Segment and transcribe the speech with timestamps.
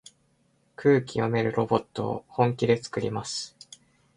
[0.77, 3.55] 空気読めるロボットを本気でつくります。